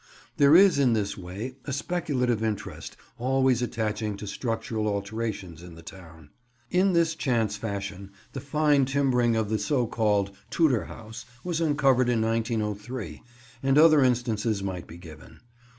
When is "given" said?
14.97-15.39